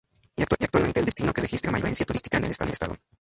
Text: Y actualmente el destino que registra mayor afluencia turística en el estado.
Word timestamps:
Y 0.35 0.41
actualmente 0.41 0.99
el 0.99 1.05
destino 1.05 1.31
que 1.31 1.41
registra 1.41 1.71
mayor 1.71 1.83
afluencia 1.85 2.07
turística 2.07 2.37
en 2.37 2.45
el 2.45 2.49
estado. 2.51 2.95